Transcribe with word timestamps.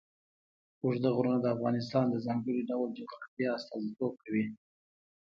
اوږده 0.83 1.09
غرونه 1.15 1.37
د 1.41 1.47
افغانستان 1.55 2.05
د 2.09 2.15
ځانګړي 2.25 2.61
ډول 2.69 2.89
جغرافیه 2.97 3.49
استازیتوب 3.57 4.13
کوي. 4.23 4.45